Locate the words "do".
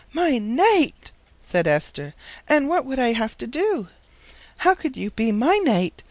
3.45-3.89